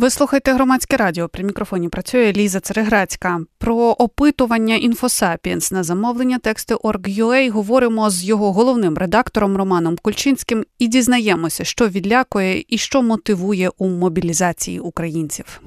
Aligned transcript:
Ви 0.00 0.10
слухаєте 0.10 0.52
громадське 0.52 0.96
радіо. 0.96 1.28
При 1.28 1.44
мікрофоні 1.44 1.88
працює 1.88 2.32
Ліза 2.32 2.60
Цереграцька. 2.60 3.40
Про 3.58 3.76
опитування 3.76 4.76
інфосапіенс 4.76 5.72
на 5.72 5.82
замовлення 5.82 6.38
тексти 6.38 6.74
Org.ua 6.74 7.50
говоримо 7.50 8.10
з 8.10 8.24
його 8.24 8.52
головним 8.52 8.98
редактором 8.98 9.56
Романом 9.56 9.98
Кульчинським 10.02 10.64
і 10.78 10.88
дізнаємося, 10.88 11.64
що 11.64 11.88
відлякує 11.88 12.64
і 12.68 12.78
що 12.78 13.02
мотивує 13.02 13.70
у 13.78 13.88
мобілізації 13.88 14.80
українців. 14.80 15.60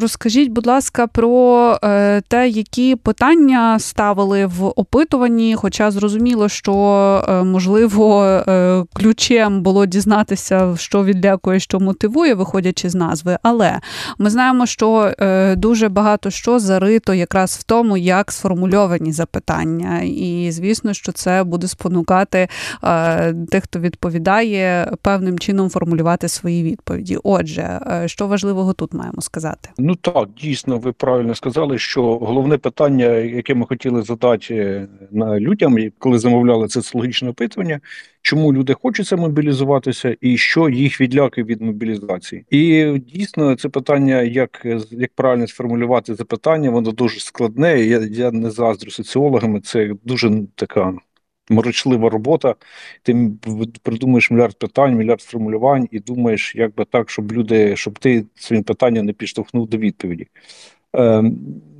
Розкажіть, 0.00 0.50
будь 0.50 0.66
ласка, 0.66 1.06
про 1.06 1.78
е, 1.84 2.20
те, 2.20 2.48
які 2.48 2.96
питання 2.96 3.78
ставили 3.78 4.46
в 4.46 4.64
опитуванні. 4.64 5.54
Хоча 5.54 5.90
зрозуміло, 5.90 6.48
що 6.48 6.74
е, 7.28 7.42
можливо 7.42 8.24
е, 8.24 8.84
ключем 8.94 9.62
було 9.62 9.86
дізнатися, 9.86 10.74
що 10.78 11.04
відлякує, 11.04 11.60
що 11.60 11.80
мотивує, 11.80 12.34
виходячи 12.34 12.90
з 12.90 12.94
назви. 12.94 13.38
Але 13.42 13.80
ми 14.18 14.30
знаємо, 14.30 14.66
що 14.66 15.12
дуже 15.56 15.88
багато 15.88 16.30
що 16.30 16.58
зарито 16.58 17.14
якраз 17.14 17.56
в 17.60 17.62
тому, 17.62 17.96
як 17.96 18.32
сформульовані 18.32 19.12
запитання. 19.12 20.00
І 20.02 20.48
звісно, 20.52 20.94
що 20.94 21.12
це 21.12 21.44
буде 21.44 21.66
спонукати 21.66 22.48
тих, 23.50 23.64
хто 23.64 23.78
відповідає, 23.78 24.92
певним 25.02 25.38
чином 25.38 25.70
формулювати 25.70 26.28
свої 26.28 26.62
відповіді. 26.62 27.18
Отже, 27.22 27.80
що 28.06 28.26
важливого 28.26 28.72
тут 28.72 28.94
маємо 28.94 29.20
сказати. 29.20 29.68
Ну 29.88 29.94
так, 29.94 30.28
дійсно, 30.36 30.78
ви 30.78 30.92
правильно 30.92 31.34
сказали, 31.34 31.78
що 31.78 32.18
головне 32.18 32.58
питання, 32.58 33.06
яке 33.14 33.54
ми 33.54 33.66
хотіли 33.66 34.02
задати 34.02 34.54
е, 34.54 34.88
на 35.10 35.40
людям, 35.40 35.76
коли 35.98 36.18
замовляли 36.18 36.68
це 36.68 36.82
соціологічне 36.82 37.28
опитування, 37.30 37.80
чому 38.22 38.52
люди 38.52 38.74
хочуться 38.74 39.16
мобілізуватися, 39.16 40.16
і 40.20 40.36
що 40.36 40.68
їх 40.68 41.00
відлякує 41.00 41.44
від 41.46 41.62
мобілізації, 41.62 42.44
і 42.50 42.92
дійсно 42.98 43.56
це 43.56 43.68
питання, 43.68 44.22
як 44.22 44.66
як 44.90 45.12
правильно 45.14 45.46
сформулювати 45.46 46.14
запитання, 46.14 46.70
воно 46.70 46.92
дуже 46.92 47.20
складне. 47.20 47.80
Я 47.84 48.00
я 48.10 48.30
не 48.30 48.50
заздрю 48.50 48.90
соціологами. 48.90 49.60
Це 49.60 49.94
дуже 50.04 50.42
така 50.54 50.94
морочлива 51.50 52.10
робота. 52.10 52.54
Ти 53.02 53.30
придумаєш 53.82 54.30
мільярд 54.30 54.58
питань, 54.58 54.96
мільярд 54.96 55.20
формулювань, 55.20 55.88
і 55.90 55.98
думаєш, 55.98 56.56
як 56.56 56.74
би 56.74 56.84
так, 56.84 57.10
щоб 57.10 57.32
люди, 57.32 57.76
щоб 57.76 57.98
ти 57.98 58.24
своїм 58.34 58.64
питанням 58.64 59.06
не 59.06 59.12
підштовхнув 59.12 59.68
до 59.68 59.76
відповіді. 59.76 60.26
Е, 60.96 61.22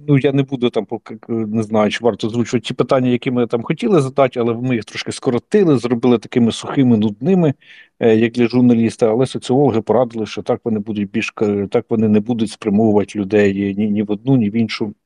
Ну, 0.09 0.19
я 0.19 0.33
не 0.33 0.42
буду 0.42 0.70
там, 0.70 0.87
не 1.28 1.62
знаю, 1.62 1.91
чи 1.91 2.05
варто 2.05 2.27
озвучувати 2.27 2.67
ті 2.67 2.75
питання, 2.75 3.09
які 3.09 3.31
ми 3.31 3.47
там 3.47 3.62
хотіли 3.62 4.00
задати, 4.00 4.41
але 4.41 4.55
ми 4.55 4.75
їх 4.75 4.84
трошки 4.84 5.12
скоротили, 5.12 5.78
зробили 5.78 6.19
такими 6.19 6.53
сухими, 6.53 6.97
нудними, 6.97 7.55
е, 8.00 8.17
як 8.17 8.33
для 8.33 8.47
журналіста. 8.47 9.11
Але 9.11 9.27
соціологи 9.27 9.81
порадили, 9.81 10.27
що 10.27 10.42
так 10.42 10.61
вони 10.64 10.78
будуть 10.78 11.11
більш 11.11 11.34
так 11.70 11.87
вони 11.89 12.09
не 12.09 12.20
будуть 12.20 12.50
спрямовувати 12.50 13.19
людей 13.19 13.75
ні, 13.75 13.91
ні 13.91 14.03
в 14.03 14.11
одну, 14.11 14.37
ні 14.37 14.50
в 14.50 14.56
іншу 14.56 14.94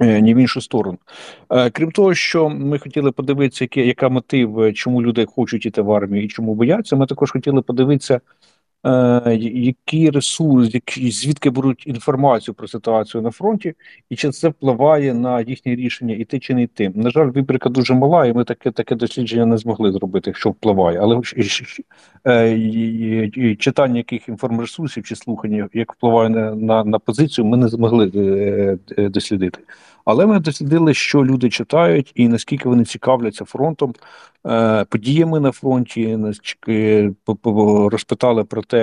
ні 0.00 0.34
в 0.34 0.36
іншу 0.36 0.60
сторону. 0.60 0.98
Е, 1.50 1.70
крім 1.70 1.90
того, 1.90 2.14
що 2.14 2.48
ми 2.48 2.78
хотіли 2.78 3.12
подивитися, 3.12 3.68
яка 3.74 4.08
мотив, 4.08 4.60
е, 4.60 4.72
чому 4.72 5.02
люди 5.02 5.26
хочуть 5.26 5.66
іти 5.66 5.82
в 5.82 5.92
армію 5.92 6.24
і 6.24 6.28
чому 6.28 6.54
бояться. 6.54 6.96
Ми 6.96 7.06
також 7.06 7.30
хотіли 7.30 7.62
подивитися, 7.62 8.20
Е, 8.86 9.38
які 9.54 10.10
ресурси, 10.10 10.70
які 10.74 11.10
звідки 11.10 11.50
беруть 11.50 11.86
інформацію 11.86 12.54
про 12.54 12.68
ситуацію 12.68 13.22
на 13.22 13.30
фронті, 13.30 13.74
і 14.10 14.16
чи 14.16 14.30
це 14.30 14.48
впливає 14.48 15.14
на 15.14 15.40
їхнє 15.40 15.74
рішення 15.74 16.14
іти 16.14 16.38
чи 16.38 16.54
не 16.54 16.62
йти. 16.62 16.92
На 16.94 17.10
жаль, 17.10 17.26
вибірка 17.26 17.68
дуже 17.68 17.94
мала, 17.94 18.26
і 18.26 18.32
ми 18.32 18.44
таке 18.44 18.70
таке 18.70 18.94
дослідження 18.94 19.46
не 19.46 19.56
змогли 19.56 19.92
зробити, 19.92 20.32
що 20.34 20.50
впливає. 20.50 20.98
Але 20.98 21.20
е, 22.26 23.56
читання 23.58 23.96
яких 23.96 24.28
інформресурсів 24.28 25.04
чи 25.04 25.16
слухання, 25.16 25.68
як 25.74 25.92
впливає 25.92 26.28
на, 26.28 26.54
на, 26.54 26.84
на 26.84 26.98
позицію, 26.98 27.44
ми 27.44 27.56
не 27.56 27.68
змогли 27.68 28.10
е, 28.14 29.08
дослідити. 29.08 29.60
Але 30.04 30.26
ми 30.26 30.40
дослідили, 30.40 30.94
що 30.94 31.24
люди 31.24 31.50
читають 31.50 32.12
і 32.14 32.28
наскільки 32.28 32.68
вони 32.68 32.84
цікавляться 32.84 33.44
фронтом, 33.44 33.94
е, 34.46 34.84
подіями 34.84 35.40
на 35.40 35.52
фронті, 35.52 36.18
розпитали 37.90 38.44
про 38.44 38.62
те, 38.62 38.73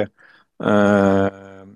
е, 0.61 1.31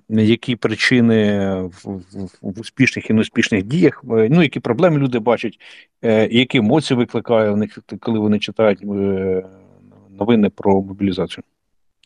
які 0.09 0.55
причини 0.55 1.53
в, 1.61 2.01
в 2.41 2.59
успішних 2.59 3.09
і 3.09 3.13
неуспішних 3.13 3.63
діях, 3.63 4.03
е, 4.11 4.27
ну 4.31 4.43
які 4.43 4.59
проблеми 4.59 4.97
люди 4.97 5.19
бачать, 5.19 5.59
які 6.29 6.57
емоції 6.57 6.97
викликає 6.97 7.51
в 7.51 7.57
них, 7.57 7.79
коли 7.99 8.19
вони 8.19 8.39
читають 8.39 8.79
новини 10.09 10.49
про 10.49 10.81
мобілізацію. 10.81 11.43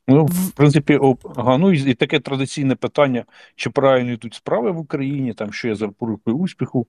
Ну, 0.09 0.25
в 0.25 0.51
принципі, 0.51 0.99
ага, 1.35 1.57
ну 1.57 1.71
і 1.71 1.93
таке 1.93 2.19
традиційне 2.19 2.75
питання, 2.75 3.25
чи 3.55 3.69
правильно 3.69 4.11
йдуть 4.11 4.33
справи 4.33 4.71
в 4.71 4.77
Україні, 4.79 5.33
там 5.33 5.53
що 5.53 5.67
є 5.67 5.75
запорукою 5.75 6.37
успіху 6.37 6.87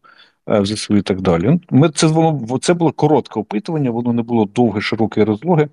е, 0.48 0.60
в 0.60 0.66
ЗСУ 0.66 0.96
і 0.96 1.02
так 1.02 1.20
далі. 1.20 1.44
Ну, 1.44 1.60
ми 1.70 1.88
це 1.88 2.06
воно 2.06 2.58
це 2.58 2.74
було 2.74 2.92
коротке 2.92 3.40
опитування, 3.40 3.90
воно 3.90 4.12
не 4.12 4.22
було 4.22 4.44
довге, 4.44 4.80
широке 4.80 5.24
розлоги. 5.24 5.68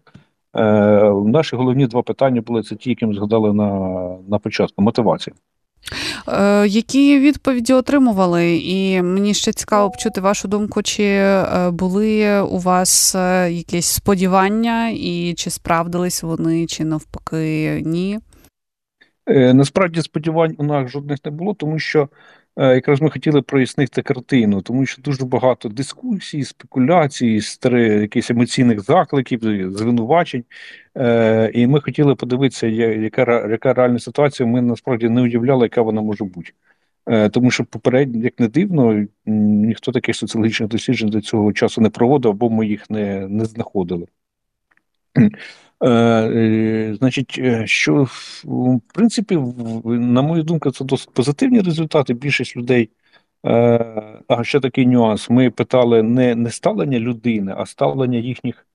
Е, 0.58 1.14
Наші 1.26 1.56
головні 1.56 1.88
два 1.88 2.02
питання 2.02 2.42
були 2.42 2.64
це 2.64 2.76
ті, 2.76 2.90
які 2.90 3.06
ми 3.06 3.14
згадали 3.14 3.54
на, 3.54 3.70
на 4.30 4.40
початку 4.40 4.82
мотивація. 4.82 5.36
Е, 6.28 6.68
які 6.68 7.20
відповіді 7.20 7.74
отримували? 7.74 8.58
І 8.58 9.02
мені 9.02 9.34
ще 9.34 9.54
цікаво 9.54 9.92
почути 9.92 10.22
вашу 10.22 10.48
думку, 10.48 10.82
чи 10.82 11.04
е, 11.04 11.72
були 11.72 12.42
у 12.42 12.58
вас 12.58 13.16
якісь 13.50 13.86
сподівання, 13.86 14.90
і 14.90 15.34
чи 15.38 15.50
справдились 15.50 16.24
вони, 16.24 16.66
чи 16.66 16.86
навпаки 16.86 17.82
ні? 17.86 18.20
Насправді 19.54 20.02
сподівань 20.02 20.56
у 20.58 20.64
нас 20.64 20.92
жодних 20.92 21.20
не 21.26 21.32
було, 21.32 21.54
тому 21.54 21.80
що 21.80 22.10
якраз 22.58 23.02
ми 23.02 23.10
хотіли 23.10 23.42
прояснити 23.42 24.02
картину, 24.02 24.62
тому 24.62 24.86
що 24.86 25.02
дуже 25.02 25.26
багато 25.26 25.70
дискусій, 25.70 26.44
спекуляцій, 26.44 27.42
якихось 27.64 28.32
емоційних 28.32 28.82
закликів, 28.82 29.40
звинувачень. 29.78 30.44
Е, 30.98 31.52
і 31.54 31.68
ми 31.68 31.82
хотіли 31.82 32.16
подивитися, 32.16 32.68
яка 32.68 33.48
яка 33.50 33.74
реальна 33.74 34.00
ситуація. 34.00 34.50
Ми 34.50 34.62
насправді 34.62 35.10
не 35.10 35.22
уявляли, 35.22 35.66
яка 35.66 35.82
вона 35.82 36.02
може 36.02 36.24
бути. 36.24 36.52
Е, 37.08 37.30
тому 37.30 37.52
що 37.52 37.66
попередньо, 37.66 38.24
як 38.24 38.40
не 38.40 38.48
дивно, 38.48 39.06
ніхто 39.26 39.92
таких 39.92 40.16
соціологічних 40.16 40.70
досліджень 40.70 41.10
до 41.10 41.22
цього 41.22 41.54
часу 41.54 41.82
не 41.82 41.90
проводив, 41.90 42.32
або 42.32 42.50
ми 42.50 42.68
їх 42.68 42.90
не, 42.90 43.28
не 43.28 43.46
знаходили. 43.46 44.06
Е, 45.82 45.90
е, 45.90 46.96
Значить, 46.96 47.36
е, 47.40 47.68
що 47.68 48.04
в 48.44 48.82
принципі, 48.94 49.38
на 49.86 50.22
мою 50.22 50.44
думку, 50.44 50.72
це 50.72 50.86
досить 50.86 51.14
позитивні 51.14 51.62
результати. 51.62 52.14
Більшість 52.14 52.58
людей. 52.58 52.90
А 54.28 54.44
ще 54.44 54.60
такий 54.60 54.88
нюанс: 54.88 55.30
ми 55.30 55.50
питали 55.50 56.04
не 56.04 56.36
не 56.36 56.52
ставлення 56.52 57.00
людини, 57.00 57.54
а 57.58 57.66
ставлення 57.66 58.18
їхніх 58.18 58.68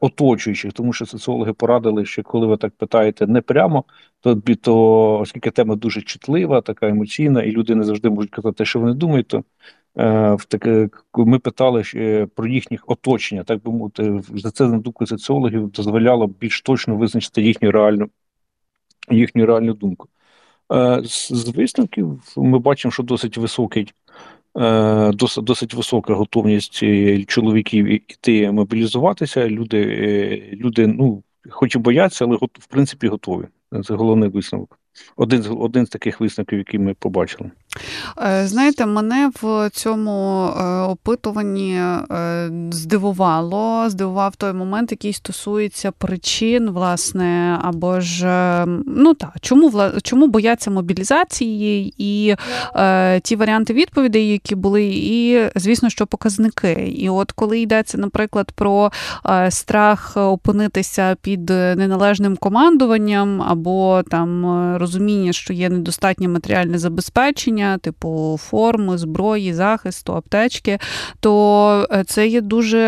оточуючих, 0.00 0.72
тому 0.72 0.92
що 0.92 1.06
соціологи 1.06 1.52
порадили, 1.52 2.06
що 2.06 2.22
коли 2.22 2.46
ви 2.46 2.56
так 2.56 2.74
питаєте 2.76 3.26
не 3.26 3.40
прямо, 3.40 3.84
то 4.20 4.34
то 4.62 5.18
оскільки 5.20 5.50
тема 5.50 5.76
дуже 5.76 6.02
чутлива, 6.02 6.60
така 6.60 6.88
емоційна, 6.88 7.42
і 7.42 7.50
люди 7.50 7.74
не 7.74 7.84
завжди 7.84 8.10
можуть 8.10 8.30
казати, 8.30 8.64
що 8.64 8.80
вони 8.80 8.94
думають, 8.94 9.28
то 9.28 9.44
в 9.96 10.44
таке 10.48 10.88
ми 11.14 11.38
питали 11.38 11.82
е, 11.94 12.26
про 12.26 12.46
їхніх 12.46 12.84
оточення, 12.86 13.44
так 13.44 13.62
би 13.62 13.72
мовити, 13.72 14.22
за 14.34 14.50
це 14.50 14.66
на 14.66 14.78
думку 14.78 15.06
соціологів 15.06 15.70
дозволяло 15.70 16.26
більш 16.26 16.62
точно 16.62 16.96
визначити 16.96 17.42
їхню 17.42 17.70
реальну 17.70 18.10
їхню 19.10 19.46
реальну 19.46 19.74
думку. 19.74 20.08
Е, 20.72 21.00
з 21.04 21.48
висновків 21.48 22.34
ми 22.36 22.58
бачимо, 22.58 22.92
що 22.92 23.02
досить 23.02 23.36
високий, 23.36 23.92
досить 25.42 25.74
висока 25.74 26.14
готовність 26.14 26.84
чоловіків 27.26 27.86
іти 27.86 28.50
мобілізуватися. 28.50 29.48
Люди, 29.48 30.50
люди, 30.52 30.86
ну 30.86 31.22
хоч 31.50 31.74
і 31.74 31.78
бояться, 31.78 32.24
але 32.24 32.36
в 32.36 32.66
принципі 32.68 33.08
готові. 33.08 33.44
Це 33.84 33.94
головний 33.94 34.28
висновок. 34.28 34.78
Один 35.16 35.44
один 35.58 35.86
з 35.86 35.88
таких 35.88 36.20
висновків, 36.20 36.58
які 36.58 36.78
ми 36.78 36.94
побачили. 36.94 37.50
Е, 38.22 38.46
знаєте, 38.46 38.86
мене 38.86 39.30
в 39.42 39.70
цьому 39.72 40.46
е, 40.46 40.80
опитуванні 40.80 41.74
е, 41.76 42.50
здивувало, 42.70 43.90
здивував 43.90 44.36
той 44.36 44.52
момент, 44.52 44.90
який 44.90 45.12
стосується 45.12 45.92
причин, 45.92 46.70
власне, 46.70 47.58
або 47.62 48.00
ж 48.00 48.26
ну 48.86 49.14
так, 49.14 49.32
чому 49.40 49.72
чому 50.02 50.26
бояться 50.26 50.70
мобілізації 50.70 51.94
і 51.98 52.36
е, 52.76 53.20
ті 53.20 53.36
варіанти 53.36 53.72
відповідей, 53.72 54.28
які 54.28 54.54
були, 54.54 54.84
і 54.84 55.40
звісно, 55.54 55.90
що 55.90 56.06
показники. 56.06 56.94
І 56.96 57.08
от 57.08 57.32
коли 57.32 57.60
йдеться, 57.60 57.98
наприклад, 57.98 58.52
про 58.52 58.92
страх 59.48 60.12
опинитися 60.16 61.16
під 61.22 61.50
неналежним 61.50 62.36
командуванням, 62.36 63.42
або 63.42 64.02
там 64.10 64.46
розуміння, 64.76 65.32
що 65.32 65.52
є 65.52 65.68
недостатнє 65.68 66.28
матеріальне 66.28 66.78
забезпечення 66.78 67.63
забезпечення, 67.64 67.78
типу 67.78 68.36
форми, 68.40 68.98
зброї, 68.98 69.54
захисту, 69.54 70.12
аптечки, 70.12 70.78
то 71.20 71.86
е, 71.92 72.04
це 72.04 72.26
є 72.26 72.40
дуже 72.40 72.80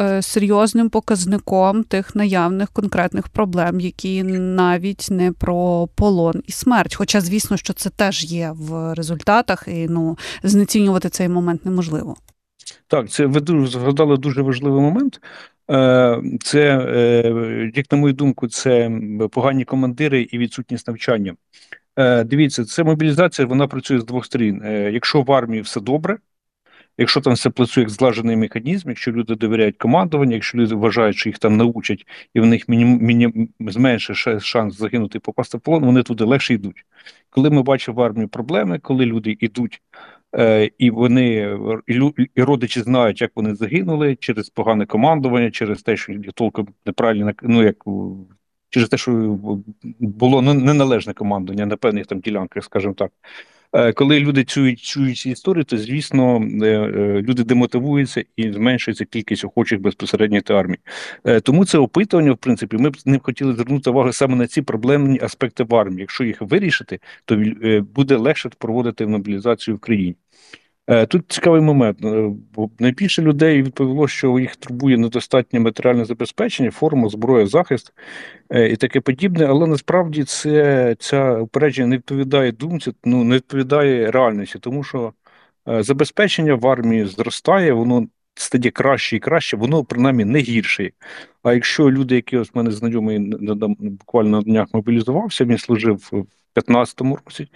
е, 0.00 0.22
серйозним 0.22 0.90
показником 0.90 1.84
тих 1.84 2.16
наявних 2.16 2.70
конкретних 2.70 3.28
проблем, 3.28 3.80
які 3.80 4.22
навіть 4.22 5.08
не 5.10 5.32
про 5.32 5.88
полон 5.94 6.42
і 6.46 6.52
смерть. 6.52 6.94
Хоча, 6.94 7.20
звісно, 7.20 7.56
що 7.56 7.72
це 7.72 7.90
теж 7.90 8.24
є 8.24 8.52
в 8.54 8.94
результатах, 8.94 9.68
і 9.68 9.86
ну 9.88 10.18
знецінювати 10.42 11.08
цей 11.08 11.28
момент 11.28 11.64
неможливо. 11.64 12.16
Так, 12.86 13.10
це 13.10 13.26
ви 13.26 13.66
згадали 13.66 14.16
дуже 14.16 14.42
важливий 14.42 14.80
момент. 14.80 15.20
Е, 15.70 16.22
це, 16.40 16.62
як 17.74 17.92
на 17.92 17.98
мою 17.98 18.12
думку, 18.14 18.48
це 18.48 18.90
погані 19.30 19.64
командири 19.64 20.22
і 20.22 20.38
відсутність 20.38 20.88
навчання. 20.88 21.34
Е, 21.96 22.24
дивіться, 22.24 22.64
це 22.64 22.84
мобілізація, 22.84 23.46
вона 23.48 23.66
працює 23.66 24.00
з 24.00 24.04
двох 24.04 24.26
сторін. 24.26 24.62
Якщо 24.92 25.22
в 25.22 25.32
армії 25.32 25.62
все 25.62 25.80
добре, 25.80 26.18
якщо 26.98 27.20
там 27.20 27.32
все 27.32 27.50
працює 27.50 27.82
як 27.82 27.90
злажений 27.90 28.36
механізм, 28.36 28.88
якщо 28.88 29.12
люди 29.12 29.34
довіряють 29.34 29.76
командуванню, 29.76 30.32
якщо 30.32 30.58
люди 30.58 30.74
вважають, 30.74 31.16
що 31.16 31.28
їх 31.28 31.38
там 31.38 31.56
научать, 31.56 32.06
і 32.34 32.40
в 32.40 32.46
них 32.46 32.68
міні, 32.68 32.84
міні, 32.84 33.48
зменшує 33.60 34.40
шанс 34.40 34.78
загинути 34.78 35.18
і 35.18 35.20
попасти 35.20 35.58
в 35.58 35.60
полон, 35.60 35.84
вони 35.84 36.02
туди 36.02 36.24
легше 36.24 36.54
йдуть. 36.54 36.86
Коли 37.30 37.50
ми 37.50 37.62
бачимо 37.62 37.96
в 37.96 38.02
армії 38.02 38.26
проблеми, 38.26 38.78
коли 38.78 39.06
люди 39.06 39.36
йдуть 39.40 39.82
Е, 40.38 40.70
і 40.78 40.90
вони 40.90 41.58
і 42.34 42.42
родичі 42.42 42.80
знають, 42.80 43.20
як 43.20 43.32
вони 43.34 43.54
загинули 43.54 44.16
через 44.16 44.50
погане 44.50 44.86
командування, 44.86 45.50
через 45.50 45.82
те, 45.82 45.96
що 45.96 46.14
толком 46.34 46.68
неправильно 46.86 47.32
ну 47.42 47.62
як 47.62 47.84
через 48.72 48.88
те, 48.88 48.96
що 48.96 49.38
було 50.00 50.42
неналежне 50.42 51.12
командування 51.12 51.66
на 51.66 51.76
певних 51.76 52.06
там 52.06 52.20
ділянках, 52.20 52.64
скажімо 52.64 52.94
так. 52.94 53.10
Е, 53.72 53.92
коли 53.92 54.20
люди 54.20 54.44
чують 54.44 54.80
чують 54.80 55.18
ці 55.18 55.30
історії, 55.30 55.64
то 55.64 55.78
звісно 55.78 56.36
е, 56.62 56.88
люди 57.22 57.44
демотивуються 57.44 58.24
і 58.36 58.52
зменшується 58.52 59.04
кількість 59.04 59.44
охочих 59.44 59.80
безпосередньо 59.80 60.40
до 60.40 60.54
армії. 60.54 60.78
Тому 61.42 61.64
це 61.64 61.78
опитування, 61.78 62.32
в 62.32 62.36
принципі, 62.36 62.76
ми 62.76 62.90
б 62.90 62.96
ним 63.06 63.20
хотіли 63.22 63.52
звернути 63.52 63.90
увагу 63.90 64.12
саме 64.12 64.36
на 64.36 64.46
ці 64.46 64.62
проблемні 64.62 65.18
аспекти 65.22 65.64
в 65.64 65.74
армії. 65.74 66.00
Якщо 66.00 66.24
їх 66.24 66.40
вирішити, 66.40 67.00
то 67.24 67.42
буде 67.94 68.16
легше 68.16 68.50
проводити 68.58 69.06
мобілізацію 69.06 69.76
в 69.76 69.80
країні. 69.80 70.16
Е, 70.86 71.06
тут 71.06 71.24
цікавий 71.28 71.60
момент. 71.60 72.04
Е, 72.04 72.30
найбільше 72.78 73.22
людей 73.22 73.62
відповіло, 73.62 74.08
що 74.08 74.38
їх 74.38 74.56
турбує 74.56 74.98
недостатнє 74.98 75.60
матеріальне 75.60 76.04
забезпечення, 76.04 76.70
форма, 76.70 77.08
зброя, 77.08 77.46
захист 77.46 77.92
е, 78.50 78.68
і 78.68 78.76
таке 78.76 79.00
подібне, 79.00 79.46
але 79.46 79.66
насправді 79.66 80.24
це 80.24 80.96
ця 80.98 81.38
упередження 81.38 81.86
не 81.88 81.96
відповідає 81.96 82.52
думці, 82.52 82.92
ну 83.04 83.24
не 83.24 83.36
відповідає 83.36 84.10
реальності, 84.10 84.58
тому 84.58 84.84
що 84.84 85.12
забезпечення 85.66 86.54
в 86.54 86.66
армії 86.66 87.06
зростає, 87.06 87.72
воно 87.72 88.06
стає 88.34 88.70
краще 88.70 89.16
і 89.16 89.20
краще, 89.20 89.56
воно 89.56 89.84
принаймні 89.84 90.24
не 90.24 90.38
гірше. 90.38 90.90
А 91.42 91.54
якщо 91.54 91.90
люди, 91.90 92.14
які 92.14 92.36
ось 92.36 92.54
мене 92.54 92.70
знайомий 92.70 93.18
буквально 93.78 94.30
на 94.30 94.42
днях 94.42 94.68
мобілізувався, 94.72 95.44
він 95.44 95.58
служив 95.58 95.96
в 95.96 96.10
2015 96.10 97.00
році. 97.00 97.48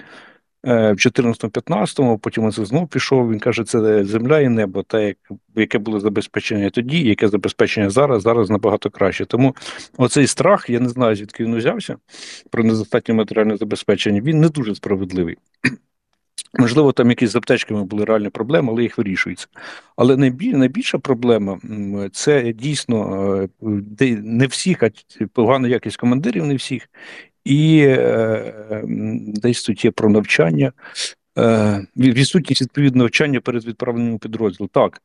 Е, 0.66 0.92
в 0.92 0.96
14-15, 0.96 2.18
потім 2.18 2.44
він 2.44 2.50
знову 2.52 2.86
пішов. 2.86 3.32
Він 3.32 3.38
каже, 3.38 3.64
це 3.64 4.04
земля 4.04 4.40
і 4.40 4.48
небо, 4.48 4.82
те, 4.82 5.14
яке 5.56 5.78
було 5.78 6.00
забезпечення 6.00 6.70
тоді, 6.70 7.02
яке 7.02 7.28
забезпечення 7.28 7.90
зараз, 7.90 8.22
зараз 8.22 8.50
набагато 8.50 8.90
краще. 8.90 9.24
Тому 9.24 9.56
оцей 9.96 10.26
страх, 10.26 10.70
я 10.70 10.80
не 10.80 10.88
знаю, 10.88 11.16
звідки 11.16 11.44
він 11.44 11.54
узявся 11.54 11.96
про 12.50 12.64
недостатнє 12.64 13.14
матеріальне 13.14 13.56
забезпечення, 13.56 14.20
він 14.20 14.40
не 14.40 14.48
дуже 14.48 14.74
справедливий. 14.74 15.36
Можливо, 16.58 16.92
там 16.92 17.10
якісь 17.10 17.30
з 17.30 17.36
аптечками 17.36 17.84
були 17.84 18.04
реальні 18.04 18.28
проблеми, 18.28 18.68
але 18.72 18.82
їх 18.82 18.98
вирішується. 18.98 19.46
Але 19.96 20.16
найбільша 20.16 20.98
проблема 20.98 21.58
це 22.12 22.52
дійсно 22.52 23.48
е, 24.00 24.16
не 24.22 24.46
всіх, 24.46 24.82
а 24.82 24.90
погана 25.32 25.68
якість 25.68 25.96
командирів, 25.96 26.46
не 26.46 26.54
всіх, 26.54 26.88
і 27.46 27.78
е, 27.78 28.82
десь 29.26 29.62
тут 29.62 29.84
є 29.84 29.90
про 29.90 30.10
навчання, 30.10 30.72
е, 31.38 31.86
відсутність 31.96 32.62
відповідного 32.62 33.04
навчання 33.04 33.40
перед 33.40 33.64
відправленням 33.64 34.14
у 34.14 34.18
підрозділ. 34.18 34.68
Так, 34.68 35.02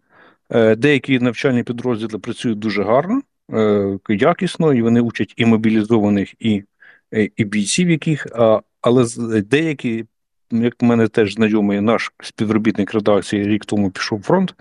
е, 0.49 0.75
деякі 0.75 1.19
навчальні 1.19 1.63
підрозділи 1.63 2.19
працюють 2.19 2.59
дуже 2.59 2.83
гарно, 2.83 3.21
е, 3.53 3.99
якісно, 4.09 4.73
і 4.73 4.81
вони 4.81 5.01
учать 5.01 5.33
і 5.37 5.45
мобілізованих, 5.45 6.33
і 6.39 6.63
е, 7.13 7.29
і 7.35 7.45
бійців, 7.45 7.89
яких, 7.89 8.27
а, 8.35 8.61
але 8.81 9.05
деякі, 9.45 10.05
як 10.51 10.75
в 10.81 10.85
мене 10.85 11.07
теж 11.07 11.33
знайомий 11.33 11.81
наш 11.81 12.11
співробітник 12.23 12.93
редакції 12.93 13.43
рік 13.43 13.65
тому 13.65 13.91
пішов 13.91 14.21
фронт. 14.21 14.55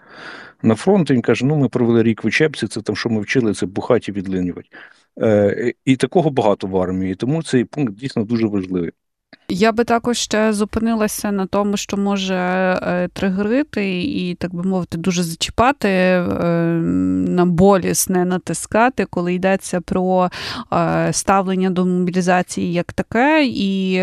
На 0.62 0.75
фронт 0.75 1.11
він 1.11 1.23
каже: 1.23 1.47
ну 1.47 1.56
ми 1.56 1.69
провели 1.69 2.03
рік 2.03 2.25
в 2.25 2.27
учебці, 2.27 2.67
це 2.67 2.81
там, 2.81 2.97
що 2.97 3.09
ми 3.09 3.21
вчили, 3.21 3.55
це 3.55 3.67
бухаті 3.67 4.12
відлинювати. 4.12 4.69
Е, 5.22 5.72
І 5.84 5.96
такого 5.96 6.30
багато 6.30 6.66
в 6.66 6.76
армії, 6.76 7.14
тому 7.14 7.42
цей 7.42 7.64
пункт 7.64 7.94
дійсно 7.94 8.24
дуже 8.24 8.46
важливий. 8.46 8.90
Я 9.48 9.72
би 9.72 9.84
також 9.84 10.18
ще 10.18 10.52
зупинилася 10.52 11.32
на 11.32 11.46
тому, 11.46 11.76
що 11.76 11.96
може 11.96 12.34
е, 12.34 13.08
тригерити 13.12 14.02
і, 14.02 14.34
так 14.34 14.54
би 14.54 14.62
мовити, 14.62 14.98
дуже 14.98 15.22
зачіпати 15.22 15.88
е, 15.88 16.24
на 17.28 17.46
болісне 17.46 18.24
натискати, 18.24 19.04
коли 19.04 19.34
йдеться 19.34 19.80
про 19.80 20.30
ставлення 21.12 21.70
до 21.70 21.86
мобілізації 21.86 22.72
як 22.72 22.92
таке. 22.92 23.44
І 23.46 24.02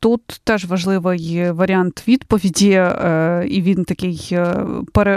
Тут 0.00 0.20
теж 0.44 0.64
важливий 0.64 1.50
варіант 1.50 2.04
відповіді, 2.08 2.70
е, 2.70 3.46
і 3.48 3.62
він 3.62 3.84
такий 3.84 4.28
е, 4.32 4.66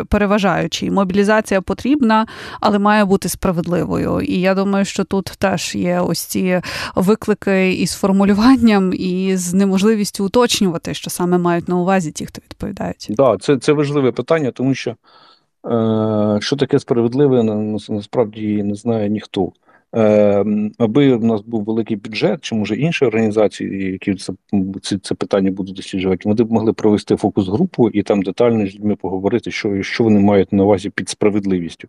переважаючий. 0.09 0.91
Мобілізація 0.91 1.61
потрібна, 1.61 2.25
але 2.61 2.79
має 2.79 3.05
бути 3.05 3.29
справедливою. 3.29 4.21
І 4.21 4.39
я 4.39 4.55
думаю, 4.55 4.85
що 4.85 5.03
тут 5.03 5.25
теж 5.25 5.75
є 5.75 5.99
ось 5.99 6.19
ці 6.19 6.61
виклики 6.95 7.73
із 7.73 7.93
формулюванням, 7.93 8.93
і 8.93 9.37
з 9.37 9.53
неможливістю 9.53 10.25
уточнювати, 10.25 10.93
що 10.93 11.09
саме 11.09 11.37
мають 11.37 11.67
на 11.67 11.75
увазі 11.75 12.11
ті, 12.11 12.25
хто 12.25 12.41
відповідають. 12.49 13.07
Да, 13.09 13.37
це 13.37 13.57
це 13.57 13.73
важливе 13.73 14.11
питання, 14.11 14.51
тому 14.51 14.73
що 14.73 14.91
е, 14.91 16.37
що 16.41 16.55
таке 16.55 16.79
справедливе, 16.79 17.43
насправді 17.89 18.63
не 18.63 18.75
знає 18.75 19.09
ніхто. 19.09 19.51
Ем, 19.93 20.71
аби 20.77 21.15
в 21.15 21.23
нас 21.23 21.41
був 21.41 21.63
великий 21.63 21.97
бюджет, 21.97 22.41
чи 22.41 22.55
може 22.55 22.75
інші 22.75 23.05
організації, 23.05 23.91
які 23.91 24.15
це 24.15 24.33
це, 24.81 24.97
це 24.97 25.15
питання 25.15 25.51
будуть 25.51 25.75
досліджувати, 25.75 26.29
вони 26.29 26.43
б 26.43 26.51
могли 26.51 26.73
провести 26.73 27.15
фокус-групу 27.15 27.89
і 27.89 28.03
там 28.03 28.21
детально 28.21 28.67
з 28.67 28.75
людьми 28.75 28.95
поговорити, 28.95 29.51
що 29.51 29.83
що 29.83 30.03
вони 30.03 30.19
мають 30.19 30.53
на 30.53 30.63
увазі 30.63 30.89
під 30.89 31.09
справедливістю. 31.09 31.87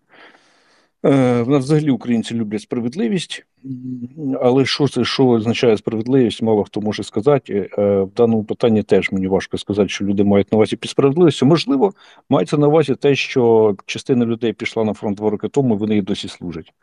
Е, 1.05 1.41
в 1.41 1.49
нас 1.49 1.63
взагалі 1.63 1.89
українці 1.89 2.35
люблять 2.35 2.61
справедливість, 2.61 3.45
але 4.41 4.65
що 4.65 4.87
це 4.87 5.03
що 5.03 5.27
означає 5.27 5.77
справедливість, 5.77 6.41
мало 6.41 6.63
хто 6.63 6.81
може 6.81 7.03
сказати. 7.03 7.69
Е, 7.77 8.01
в 8.01 8.13
даному 8.13 8.43
питанні 8.43 8.83
теж 8.83 9.11
мені 9.11 9.27
важко 9.27 9.57
сказати, 9.57 9.89
що 9.89 10.05
люди 10.05 10.23
мають 10.23 10.51
на 10.51 10.55
увазі 10.55 10.75
під 10.75 10.91
справедливістю. 10.91 11.45
Можливо, 11.45 11.93
мається 12.29 12.57
на 12.57 12.67
увазі 12.67 12.95
те, 12.95 13.15
що 13.15 13.75
частина 13.85 14.25
людей 14.25 14.53
пішла 14.53 14.83
на 14.83 14.93
фронт 14.93 15.17
два 15.17 15.29
роки 15.29 15.47
тому, 15.47 15.75
і 15.75 15.77
вони 15.77 15.97
і 15.97 16.01
досі 16.01 16.27
служать. 16.27 16.73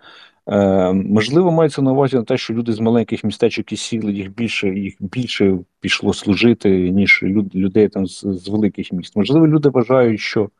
Е, 0.49 0.93
Можливо, 0.93 1.53
мається 1.53 1.83
на 1.83 1.93
увазі 1.93 2.17
на 2.17 2.23
те, 2.23 2.37
що 2.37 2.55
люди 2.55 2.73
з 2.73 2.81
маленьких 2.81 3.25
містечок 3.25 3.73
і 3.73 3.77
сіл 3.77 4.11
їх 4.11 4.35
більше 4.35 4.69
їх 4.69 4.95
більше 5.01 5.59
пішло 5.81 6.15
служити, 6.15 6.91
ніж 6.91 7.23
людей 7.55 7.89
там 7.89 8.07
з, 8.07 8.49
великих 8.49 8.93
міст. 8.93 9.17
Можливо, 9.17 9.49
люди 9.49 9.69
вважають, 9.69 10.21
що 10.21 10.43
Е, 10.43 10.51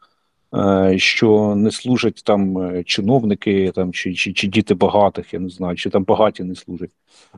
що 0.97 1.55
не 1.55 1.71
служать 1.71 2.23
там 2.25 2.59
е, 2.59 2.85
чиновники 2.85 3.73
там 3.75 3.93
чи 3.93 4.15
чи, 4.15 4.33
чи 4.33 4.49
діти 4.49 4.75
багатих, 4.75 5.35
я 5.35 5.41
не 5.41 5.49
знаю, 5.49 5.77
чи 5.77 5.91
там 5.91 6.05
багаті 6.05 6.41
не 6.41 6.55
служать. 6.55 6.91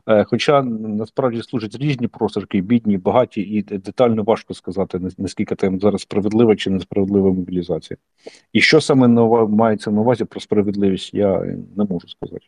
Е, 0.07 0.23
хоча 0.23 0.63
насправді 0.63 1.41
служать 1.41 1.75
різні 1.75 2.07
просерки, 2.07 2.61
бідні, 2.61 2.97
багаті, 2.97 3.41
і 3.41 3.61
детально 3.61 4.23
важко 4.23 4.53
сказати, 4.53 4.99
наскільки 5.17 5.55
там 5.55 5.79
зараз 5.79 6.01
справедлива 6.01 6.55
чи 6.55 6.69
несправедлива 6.69 7.31
мобілізація. 7.31 7.97
І 8.53 8.61
що 8.61 8.81
саме 8.81 9.07
нова 9.07 9.47
мається 9.47 9.91
на 9.91 10.01
увазі 10.01 10.25
про 10.25 10.39
справедливість, 10.39 11.13
я 11.13 11.39
не 11.75 11.85
можу 11.85 12.07
сказати. 12.07 12.45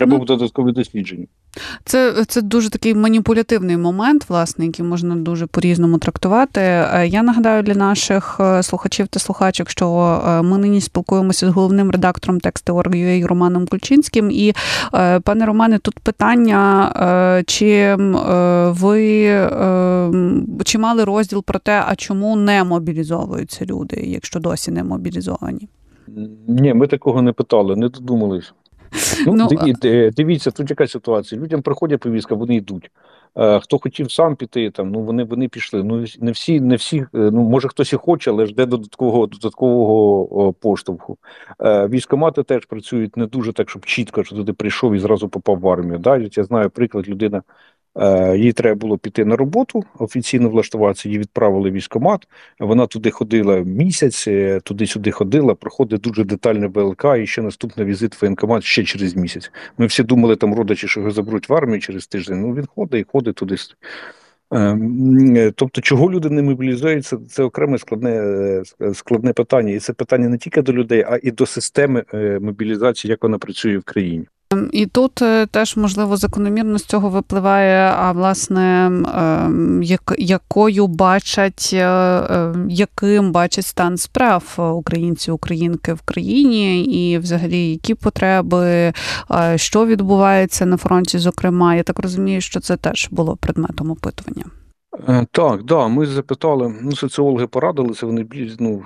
Треба 0.00 0.18
ну, 0.18 0.24
додаткові 0.24 0.72
дослідження. 0.72 1.26
Це 1.84 2.24
це 2.24 2.42
дуже 2.42 2.70
такий 2.70 2.94
маніпулятивний 2.94 3.76
момент, 3.76 4.26
власне, 4.28 4.66
який 4.66 4.86
можна 4.86 5.16
дуже 5.16 5.46
по-різному 5.46 5.98
трактувати. 5.98 6.60
Е, 6.60 7.06
я 7.06 7.22
нагадаю 7.22 7.62
для 7.62 7.74
наших 7.74 8.36
е, 8.40 8.62
слухачів 8.62 9.08
та 9.08 9.20
слухачок, 9.20 9.70
що 9.70 9.86
е, 10.26 10.42
ми 10.42 10.58
нині 10.58 10.80
спілкуємося 10.80 11.46
з 11.46 11.52
головним 11.52 11.90
редактором 11.90 12.40
тексти.org.ua 12.40 13.26
Романом 13.26 13.66
Кульчинським. 13.66 14.30
І, 14.30 14.52
пане 15.24 15.46
Романе, 15.46 15.78
тут 15.78 15.98
питання, 15.98 17.42
чи 17.46 17.96
ви 18.68 19.00
чи 20.64 20.78
мали 20.78 21.04
розділ 21.04 21.44
про 21.44 21.58
те, 21.58 21.84
а 21.86 21.96
чому 21.96 22.36
не 22.36 22.64
мобілізовуються 22.64 23.64
люди, 23.64 23.96
якщо 24.06 24.40
досі 24.40 24.70
не 24.70 24.84
мобілізовані? 24.84 25.68
Ні, 26.48 26.74
ми 26.74 26.86
такого 26.86 27.22
не 27.22 27.32
питали, 27.32 27.76
не 27.76 27.88
додумались. 27.88 28.52
Ну, 29.26 29.32
ну 29.34 29.48
Дивіться, 30.16 30.50
тут 30.50 30.70
яка 30.70 30.86
ситуація. 30.86 31.40
Людям 31.40 31.62
приходять 31.62 32.00
повістка, 32.00 32.34
вони 32.34 32.56
йдуть. 32.56 32.90
Хто 33.62 33.78
хотів 33.78 34.12
сам 34.12 34.36
піти, 34.36 34.70
там 34.70 34.90
ну 34.90 35.00
вони 35.00 35.24
вони 35.24 35.48
пішли. 35.48 35.84
Ну 35.84 36.04
не 36.20 36.32
всі, 36.32 36.60
не 36.60 36.76
всі, 36.76 37.06
ну 37.12 37.42
може 37.42 37.68
хтось 37.68 37.92
і 37.92 37.96
хоче, 37.96 38.30
але 38.30 38.46
жде 38.46 38.66
додаткового 38.66 39.26
додаткового 39.26 40.52
поштовху. 40.52 41.18
Військомати 41.64 42.42
теж 42.42 42.66
працюють 42.66 43.16
не 43.16 43.26
дуже 43.26 43.52
так, 43.52 43.70
щоб 43.70 43.86
чітко 43.86 44.24
що 44.24 44.36
туди 44.36 44.52
прийшов 44.52 44.94
і 44.94 44.98
зразу 44.98 45.28
попав 45.28 45.58
в 45.58 45.68
армію. 45.68 45.98
Да? 45.98 46.16
Я 46.16 46.44
знаю 46.44 46.70
приклад, 46.70 47.08
людина 47.08 47.42
Е, 47.42 47.79
їй 48.36 48.52
треба 48.52 48.74
було 48.74 48.98
піти 48.98 49.24
на 49.24 49.36
роботу, 49.36 49.84
офіційно 49.98 50.48
влаштуватися, 50.48 51.08
її 51.08 51.18
відправили 51.18 51.70
в 51.70 51.72
військкомат. 51.72 52.28
Вона 52.60 52.86
туди 52.86 53.10
ходила 53.10 53.58
місяць, 53.58 54.28
е, 54.28 54.60
туди-сюди 54.60 55.10
ходила, 55.10 55.54
проходить 55.54 56.00
дуже 56.00 56.24
детальне 56.24 56.68
БЛК 56.68 57.04
і 57.18 57.26
ще 57.26 57.42
наступний 57.42 57.86
візит 57.86 58.14
в 58.14 58.18
воєнкомат 58.20 58.64
ще 58.64 58.84
через 58.84 59.16
місяць. 59.16 59.52
Ми 59.78 59.86
всі 59.86 60.02
думали, 60.02 60.36
там 60.36 60.54
родичі, 60.54 60.88
що 60.88 61.00
його 61.00 61.12
заберуть 61.12 61.48
в 61.48 61.54
армію 61.54 61.80
через 61.80 62.06
тиждень. 62.06 62.40
Ну 62.40 62.54
він 62.54 62.66
ходить 62.66 63.00
і 63.00 63.10
ходить 63.12 63.34
туди. 63.34 63.56
Е, 64.54 65.52
тобто, 65.56 65.80
чого 65.80 66.10
люди 66.10 66.30
не 66.30 66.42
мобілізуються, 66.42 67.18
це 67.28 67.42
окреме 67.42 67.78
складне 67.78 68.62
складне 68.94 69.32
питання, 69.32 69.72
і 69.72 69.78
це 69.78 69.92
питання 69.92 70.28
не 70.28 70.38
тільки 70.38 70.62
до 70.62 70.72
людей, 70.72 71.04
а 71.08 71.18
і 71.22 71.30
до 71.30 71.46
системи 71.46 72.04
мобілізації, 72.40 73.10
як 73.10 73.22
вона 73.22 73.38
працює 73.38 73.78
в 73.78 73.84
країні. 73.84 74.26
І 74.72 74.86
тут 74.86 75.22
е, 75.22 75.46
теж 75.46 75.76
можливо 75.76 76.16
закономірно 76.16 76.78
з 76.78 76.84
цього 76.84 77.08
випливає, 77.08 77.92
а 77.96 78.12
власне 78.12 78.86
ем, 78.86 79.82
як, 79.82 80.14
якою 80.18 80.86
бачать, 80.86 81.70
е, 81.72 81.78
е, 81.78 82.54
яким 82.68 83.32
бачать 83.32 83.66
стан 83.66 83.96
справ 83.96 84.74
українці, 84.76 85.30
українки 85.30 85.92
в 85.92 86.00
країні, 86.00 86.84
і 86.84 87.18
взагалі 87.18 87.70
які 87.70 87.94
потреби, 87.94 88.92
що 89.56 89.86
відбувається 89.86 90.66
на 90.66 90.76
фронті. 90.76 91.18
Зокрема, 91.18 91.74
я 91.74 91.82
так 91.82 91.98
розумію, 91.98 92.40
що 92.40 92.60
це 92.60 92.76
теж 92.76 93.08
було 93.10 93.36
предметом 93.36 93.90
опитування. 93.90 94.44
Так, 95.32 95.64
да, 95.64 95.88
ми 95.88 96.06
запитали. 96.06 96.74
Ну, 96.82 96.92
соціологи 96.92 97.46
порадилися. 97.46 98.06
Вони 98.06 98.26
ну, 98.58 98.82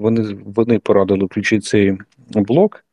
вони, 0.00 0.36
вони 0.44 0.78
порадили 0.78 1.24
включити 1.24 1.60
цей 1.60 1.98
блок. 2.34 2.84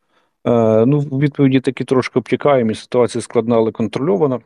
Е, 0.48 0.86
ну, 0.86 1.00
відповіді 1.00 1.60
такі 1.60 1.84
трошки 1.84 2.20
обтікаємо, 2.20 2.74
ситуація 2.74 3.22
складна, 3.22 3.56
але 3.56 3.72
контрольована. 3.72 4.40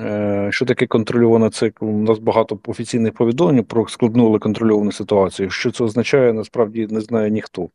Е, 0.00 0.48
що 0.52 0.66
таке 0.66 0.86
контрольована? 0.86 1.50
Це 1.50 1.72
у 1.80 1.86
нас 1.86 2.18
багато 2.18 2.58
офіційних 2.66 3.12
повідомлень 3.12 3.64
про 3.64 3.88
складну, 3.88 4.26
але 4.26 4.38
контрольовану 4.38 4.92
ситуацію. 4.92 5.50
Що 5.50 5.70
це 5.70 5.84
означає, 5.84 6.32
насправді 6.32 6.86
не 6.90 7.00
знає 7.00 7.30
ніхто. 7.30 7.68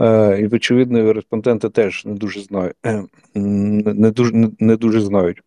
Е, 0.00 0.40
і, 0.40 0.46
очевидно, 0.46 1.12
респонденти 1.12 1.68
теж 1.68 2.04
не 2.04 2.14
дуже 2.14 2.40
знають, 2.40 2.76
не 3.34 4.10
дуже, 4.10 4.32
не 4.58 4.76
дуже 4.76 5.00
знають. 5.00 5.42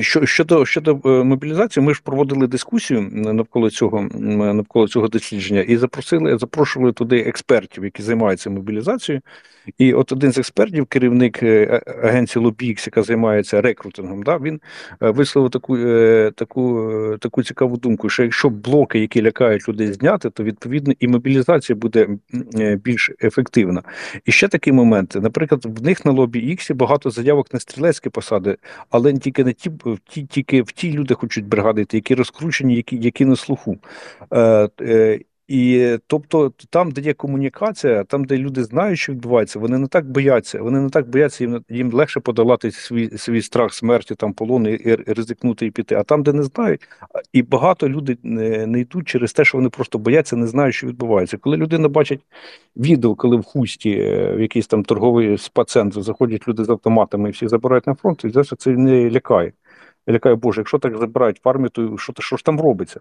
Що 0.00 0.26
щодо 0.26 0.66
щодо 0.66 0.96
мобілізації, 1.04 1.86
ми 1.86 1.94
ж 1.94 2.02
проводили 2.04 2.46
дискусію 2.46 3.00
навколо 3.12 3.70
цього 3.70 4.08
навколо 4.12 4.88
цього 4.88 5.08
дослідження 5.08 5.60
і 5.60 5.76
запросили, 5.76 6.38
запрошували 6.38 6.92
туди 6.92 7.18
експертів, 7.20 7.84
які 7.84 8.02
займаються 8.02 8.50
мобілізацією. 8.50 9.22
І 9.78 9.92
от 9.92 10.12
один 10.12 10.32
з 10.32 10.38
експертів, 10.38 10.86
керівник 10.86 11.42
е, 11.42 11.82
агенції 12.02 12.44
Lobix, 12.44 12.86
яка 12.86 13.02
займається 13.02 13.60
рекрутингом, 13.60 14.22
да, 14.22 14.38
він 14.38 14.60
висловив 15.00 15.50
таку 15.50 15.76
таку 16.36 17.16
таку 17.20 17.42
цікаву 17.42 17.76
думку, 17.76 18.08
що 18.08 18.22
якщо 18.22 18.50
блоки, 18.50 18.98
які 18.98 19.22
лякають 19.22 19.68
людей, 19.68 19.92
зняти, 19.92 20.30
то 20.30 20.44
відповідно 20.44 20.94
і 21.00 21.08
мобілізація 21.08 21.76
буде 21.76 22.08
більш 22.76 23.10
ефективна. 23.22 23.82
І 24.24 24.32
ще 24.32 24.48
такий 24.48 24.72
момент, 24.72 25.16
наприклад, 25.22 25.64
в 25.64 25.82
них 25.82 26.04
на 26.04 26.12
Іксі 26.52 26.74
багато 26.74 27.10
заявок 27.10 27.54
на 27.54 27.60
стрілецькі 27.60 28.10
посади, 28.10 28.56
але 28.90 29.12
тільки 29.12 29.44
не 29.44 29.52
ті, 29.52 29.70
ті 30.08 30.22
тільки 30.22 30.62
в 30.62 30.72
ті 30.72 30.92
люди 30.92 31.14
хочуть 31.14 31.46
бригадити, 31.46 31.96
які 31.96 32.14
розкручені, 32.14 32.76
які 32.76 32.96
які 32.96 33.24
на 33.24 33.36
слуху. 33.36 33.78
Е, 34.32 34.68
е, 34.80 35.20
і 35.52 35.98
тобто, 36.06 36.52
там, 36.70 36.90
де 36.90 37.00
є 37.00 37.14
комунікація, 37.14 38.04
там, 38.04 38.24
де 38.24 38.38
люди 38.38 38.64
знають, 38.64 38.98
що 38.98 39.12
відбувається, 39.12 39.58
вони 39.58 39.78
не 39.78 39.86
так 39.86 40.10
бояться. 40.10 40.62
Вони 40.62 40.80
не 40.80 40.90
так 40.90 41.08
бояться, 41.08 41.44
їм 41.44 41.64
їм 41.68 41.92
легше 41.92 42.20
подолати 42.20 42.70
свій 42.70 43.18
свій 43.18 43.42
страх 43.42 43.74
смерті, 43.74 44.14
там 44.14 44.32
полон 44.32 44.66
і, 44.66 44.70
і 44.70 44.94
ризикнути 44.94 45.66
і 45.66 45.70
піти. 45.70 45.94
А 45.94 46.02
там, 46.02 46.22
де 46.22 46.32
не 46.32 46.42
знають, 46.42 46.88
і 47.32 47.42
багато 47.42 47.88
людей 47.88 48.18
не, 48.22 48.66
не 48.66 48.80
йдуть 48.80 49.08
через 49.08 49.32
те, 49.32 49.44
що 49.44 49.58
вони 49.58 49.70
просто 49.70 49.98
бояться, 49.98 50.36
не 50.36 50.46
знають, 50.46 50.74
що 50.74 50.86
відбувається. 50.86 51.36
Коли 51.36 51.56
людина 51.56 51.88
бачить 51.88 52.20
відео, 52.76 53.14
коли 53.14 53.36
в 53.36 53.44
хусті 53.44 53.90
е, 53.90 54.34
в 54.36 54.40
якийсь 54.40 54.66
там 54.66 54.84
торговий 54.84 55.38
спа-центр 55.38 56.02
заходять 56.02 56.48
люди 56.48 56.64
з 56.64 56.70
автоматами 56.70 57.28
і 57.28 57.32
всі 57.32 57.48
забирають 57.48 57.86
на 57.86 57.94
фронт, 57.94 58.24
і 58.24 58.30
це 58.58 58.70
не 58.70 59.10
лякає. 59.10 59.52
Я 60.06 60.14
лякаю, 60.14 60.36
Боже, 60.36 60.60
якщо 60.60 60.78
так 60.78 60.98
забирають 60.98 61.44
в 61.44 61.48
армію, 61.48 61.68
то 61.68 61.98
що 61.98 62.12
що 62.18 62.36
ж 62.36 62.44
там 62.44 62.60
робиться? 62.60 63.00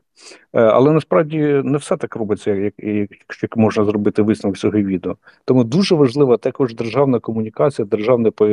Е, 0.53 0.61
але 0.61 0.91
насправді 0.91 1.37
не 1.63 1.77
все 1.77 1.97
так 1.97 2.15
робиться, 2.15 2.55
як 2.55 2.73
як 3.41 3.57
можна 3.57 3.85
зробити 3.85 4.21
висновок 4.21 4.57
цього 4.57 4.73
відео. 4.73 5.17
Тому 5.45 5.63
дуже 5.63 5.95
важлива 5.95 6.37
також 6.37 6.75
державна 6.75 7.19
комунікація, 7.19 7.85
державне 7.85 8.31
е, 8.41 8.45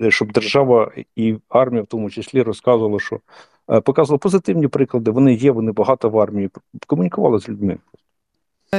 е, 0.00 0.10
щоб 0.10 0.32
держава 0.32 0.92
і 1.16 1.36
армія 1.48 1.82
в 1.82 1.86
тому 1.86 2.10
числі 2.10 2.42
розказувала, 2.42 3.00
що 3.00 3.20
показувала 3.84 4.18
позитивні 4.18 4.68
приклади. 4.68 5.10
Вони 5.10 5.34
є, 5.34 5.50
вони 5.50 5.72
багато 5.72 6.10
в 6.10 6.18
армії. 6.18 6.50
Комунікували 6.86 7.40
з 7.40 7.48
людьми. 7.48 7.78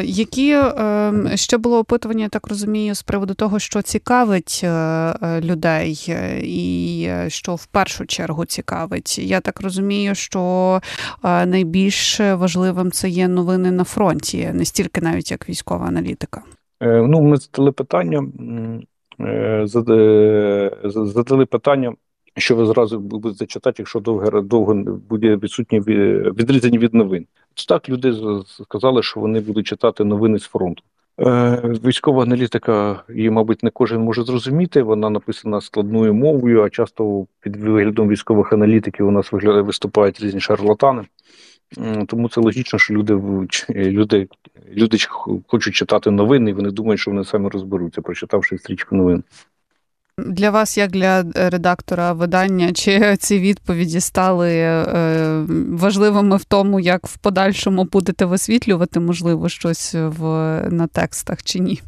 Які 0.03 0.51
ем, 0.51 1.27
ще 1.35 1.57
було 1.57 1.79
опитування, 1.79 2.23
я 2.23 2.29
так 2.29 2.47
розумію, 2.47 2.95
з 2.95 3.03
приводу 3.03 3.33
того, 3.33 3.59
що 3.59 3.81
цікавить 3.81 4.61
е, 4.63 4.67
е, 4.67 5.41
людей, 5.41 6.05
е, 6.09 6.41
і 6.43 7.09
що 7.27 7.55
в 7.55 7.65
першу 7.65 8.05
чергу 8.05 8.45
цікавить? 8.45 9.19
Я 9.19 9.39
так 9.39 9.61
розумію, 9.61 10.15
що 10.15 10.79
найбільш 11.23 12.19
важливим 12.19 12.91
це 12.91 13.09
є 13.09 13.27
новини 13.27 13.71
на 13.71 13.83
фронті, 13.83 14.49
не 14.53 14.65
стільки 14.65 15.01
навіть 15.01 15.31
як 15.31 15.49
військова 15.49 15.85
аналітика. 15.85 16.41
Ну, 16.81 17.21
ми 17.21 17.37
задали 17.37 17.71
питання, 17.71 18.25
задали 20.93 21.45
питання. 21.45 21.93
Що 22.37 22.55
ви 22.55 22.65
зразу 22.65 22.99
будете 22.99 23.45
читати, 23.45 23.75
якщо 23.79 23.99
довго 23.99 24.41
довго 24.41 24.73
буде 25.09 25.35
відсутні 25.35 25.79
відрізані 25.79 26.77
від 26.77 26.93
новин? 26.93 27.27
Так 27.67 27.89
люди 27.89 28.13
сказали, 28.45 29.03
що 29.03 29.19
вони 29.19 29.39
будуть 29.39 29.67
читати 29.67 30.03
новини 30.03 30.39
з 30.39 30.43
фронту. 30.43 30.83
Е, 31.19 31.61
Військова 31.85 32.23
аналітика, 32.23 33.03
її, 33.09 33.29
мабуть, 33.29 33.63
не 33.63 33.69
кожен 33.69 34.01
може 34.01 34.23
зрозуміти. 34.23 34.83
Вона 34.83 35.09
написана 35.09 35.61
складною 35.61 36.13
мовою, 36.13 36.63
а 36.63 36.69
часто 36.69 37.25
під 37.39 37.55
виглядом 37.55 38.09
військових 38.09 38.53
аналітиків 38.53 39.07
у 39.07 39.11
нас 39.11 39.31
виглядає 39.31 39.61
виступають 39.61 40.21
різні 40.21 40.39
шарлатани. 40.39 41.05
Тому 42.07 42.29
це 42.29 42.41
логічно, 42.41 42.79
що 42.79 42.93
люди 42.93 43.21
люди, 43.69 44.27
люди 44.73 44.97
хочуть 45.47 45.75
читати 45.75 46.11
новини, 46.11 46.49
і 46.49 46.53
вони 46.53 46.71
думають, 46.71 47.01
що 47.01 47.11
вони 47.11 47.23
самі 47.23 47.49
розберуться, 47.49 48.01
прочитавши 48.01 48.57
стрічку 48.57 48.95
новин. 48.95 49.23
Для 50.17 50.51
вас, 50.51 50.77
як 50.77 50.91
для 50.91 51.23
редактора 51.35 52.13
видання, 52.13 52.73
чи 52.73 53.15
ці 53.19 53.39
відповіді 53.39 53.99
стали 53.99 54.51
е, 54.51 55.45
важливими 55.69 56.37
в 56.37 56.43
тому, 56.43 56.79
як 56.79 57.07
в 57.07 57.17
подальшому 57.17 57.83
будете 57.83 58.25
висвітлювати, 58.25 58.99
можливо, 58.99 59.49
щось 59.49 59.93
в 59.93 60.23
на 60.69 60.87
текстах 60.87 61.43
чи 61.43 61.59
ні? 61.59 61.81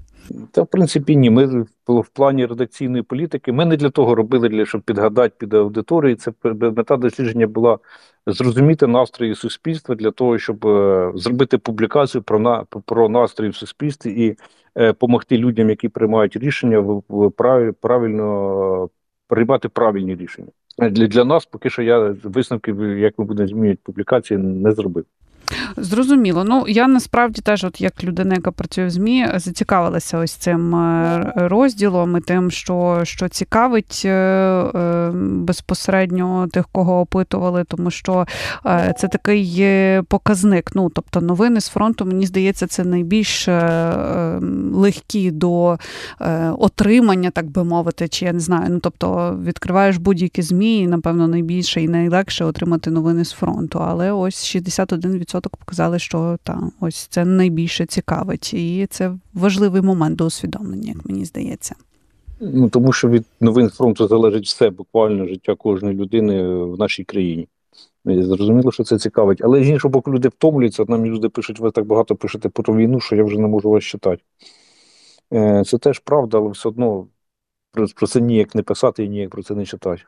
Та 0.52 0.62
в 0.62 0.68
принципі 0.68 1.16
ні. 1.16 1.30
Ми 1.30 1.66
в 1.88 2.08
плані 2.14 2.46
редакційної 2.46 3.04
політики. 3.04 3.52
Ми 3.52 3.66
не 3.66 3.78
для 3.78 3.90
того 3.90 4.16
робили, 4.16 4.50
для 4.50 4.66
щоб 4.66 4.82
підгадати 4.82 5.36
під 5.38 5.54
аудиторію. 5.54 6.16
Це 6.16 6.32
мета 6.44 6.98
дослідження 6.98 7.48
була 7.48 7.80
зрозуміти 8.28 8.88
настрої 8.88 9.36
суспільства 9.36 9.96
для 9.96 10.12
того, 10.12 10.38
щоб 10.38 10.68
е, 10.68 11.12
зробити 11.16 11.58
публікацію 11.58 12.22
про 12.22 12.40
на 12.40 12.66
про 12.86 13.10
настрої 13.10 13.52
в 13.52 13.56
суспільстві 13.56 14.12
і 14.26 14.38
допомогти 14.76 15.36
е, 15.36 15.38
людям, 15.38 15.70
які 15.70 15.90
приймають 15.90 16.36
рішення, 16.36 16.80
в 17.10 17.32
правильно 17.82 18.90
приймати 19.28 19.70
правильні 19.70 20.16
рішення. 20.16 20.48
Для 20.78 21.08
для 21.08 21.26
нас 21.26 21.46
поки 21.46 21.70
що 21.70 21.82
я 21.82 22.16
висновки, 22.24 22.72
як 22.98 23.20
ми 23.20 23.26
будемо 23.26 23.48
змінювати 23.48 23.80
публікації, 23.84 24.38
не 24.38 24.72
зробив. 24.72 25.06
Зрозуміло. 25.78 26.44
Ну 26.44 26.66
я 26.68 26.88
насправді 26.88 27.42
теж, 27.42 27.64
от 27.64 27.82
як 27.82 28.04
людина, 28.04 28.36
яка 28.36 28.52
працює 28.52 28.86
в 28.86 28.90
змі, 28.90 29.28
зацікавилася 29.36 30.18
ось 30.18 30.32
цим 30.32 30.76
е, 30.76 31.34
розділом 31.36 32.18
і 32.18 32.22
тим, 32.22 32.52
що 32.52 33.00
що 33.04 33.30
цікавить 33.30 34.02
е, 34.06 34.10
е, 34.10 35.12
безпосередньо 35.16 36.48
тих, 36.54 36.68
кого 36.72 37.00
опитували, 37.00 37.64
тому 37.64 37.92
що 37.92 38.26
це 38.98 39.08
такий 39.08 39.64
показник. 40.08 40.72
Ну 40.76 40.90
тобто, 40.90 41.22
новини 41.22 41.62
з 41.62 41.70
фронту, 41.70 42.06
мені 42.06 42.26
здається, 42.26 42.68
це 42.68 42.84
найбільш 42.84 43.48
легкі 44.74 45.32
до 45.32 45.78
отримання, 46.58 47.32
так 47.32 47.46
би 47.50 47.64
мовити, 47.64 48.08
чи 48.08 48.26
я 48.26 48.34
не 48.34 48.40
знаю. 48.40 48.66
Ну 48.70 48.80
тобто 48.80 49.40
відкриваєш 49.44 49.98
будь-які 49.98 50.42
змі, 50.42 50.80
і 50.80 50.88
напевно 50.88 51.28
найбільше 51.28 51.82
і 51.82 51.88
найлегше 51.88 52.46
отримати 52.46 52.92
новини 52.92 53.26
з 53.26 53.32
фронту. 53.32 53.80
Але 53.88 54.12
ось 54.12 54.56
61% 54.56 55.48
показали, 55.58 56.00
що 56.00 56.38
та 56.44 56.72
ось 56.80 57.08
це 57.08 57.26
найбільше 57.26 57.86
цікавить, 57.86 58.54
і 58.54 58.88
це 58.90 59.14
важливий 59.34 59.82
момент 59.82 60.16
до 60.16 60.26
усвідомлення, 60.26 60.94
як 60.96 61.06
мені 61.06 61.26
здається. 61.26 61.76
Ну 62.40 62.70
тому 62.70 62.94
що 62.94 63.10
від 63.10 63.26
новин 63.42 63.70
фронту 63.70 64.08
залежить 64.08 64.46
все, 64.46 64.70
буквально 64.70 65.28
життя 65.28 65.56
кожної 65.56 65.96
людини 65.96 66.44
в 66.48 66.80
нашій 66.80 67.04
країні. 67.04 67.48
Зрозуміло, 68.06 68.72
що 68.72 68.84
це 68.84 68.98
цікавить. 68.98 69.42
Але 69.44 69.64
з 69.64 69.70
іншого 69.70 69.92
боку, 69.92 70.12
люди 70.12 70.28
втомлюються. 70.28 70.86
Нам 70.88 71.06
люди 71.06 71.30
пишуть, 71.30 71.60
ви 71.60 71.72
так 71.72 71.86
багато 71.86 72.16
пишете 72.16 72.50
про 72.50 72.76
війну, 72.76 73.00
що 73.00 73.16
я 73.16 73.24
вже 73.24 73.40
не 73.40 73.48
можу 73.48 73.70
вас 73.70 73.84
читати. 73.84 74.22
Е, 75.34 75.64
це 75.66 75.78
теж 75.78 76.00
правда, 76.00 76.38
але 76.38 76.50
все 76.50 76.70
одно 76.70 77.08
про 77.96 78.08
це 78.08 78.22
ніяк 78.22 78.56
не 78.56 78.64
писати 78.64 79.06
і 79.06 79.10
ніяк 79.10 79.30
про 79.30 79.44
це 79.44 79.56
не 79.56 79.66
читати. 79.66 80.02